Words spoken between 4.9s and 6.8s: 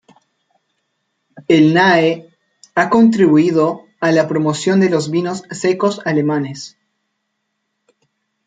vinos secos alemanes.